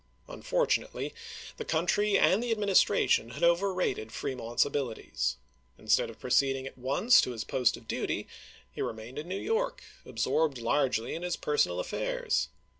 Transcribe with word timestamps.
Unfortunately, 0.27 1.13
the 1.57 1.63
country 1.63 2.17
and 2.17 2.41
the 2.41 2.49
Administration 2.49 3.29
had 3.29 3.43
overrated 3.43 4.11
Fremont's 4.11 4.65
abilities. 4.65 5.37
Instead 5.77 6.09
of 6.09 6.19
proceeding 6.19 6.65
at 6.65 6.75
once 6.75 7.21
to 7.21 7.33
his 7.33 7.43
post 7.43 7.77
of 7.77 7.87
duty, 7.87 8.27
he 8.71 8.81
remained 8.81 9.19
in 9.19 9.27
New 9.27 9.37
York, 9.37 9.83
absorbed 10.03 10.57
largely 10.57 11.13
in 11.13 11.21
his 11.21 11.37
toF^monl 11.37 11.41
persoual 11.41 11.79
affairs. 11.79 12.47